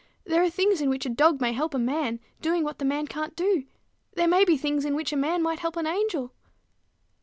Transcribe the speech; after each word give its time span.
There 0.25 0.41
are 0.43 0.49
things 0.49 0.81
in 0.81 0.89
which 0.89 1.05
a 1.05 1.09
dog 1.11 1.39
may 1.41 1.51
help 1.53 1.75
a 1.75 1.77
man, 1.77 2.19
doing 2.41 2.63
what 2.63 2.79
the 2.79 2.85
man 2.85 3.05
can't 3.05 3.35
do: 3.35 3.65
there 4.15 4.27
may 4.27 4.43
be 4.43 4.57
things 4.57 4.83
in 4.83 4.95
which 4.95 5.13
a 5.13 5.15
man 5.15 5.43
might 5.43 5.59
help 5.59 5.77
an 5.77 5.85
angel." 5.85 6.33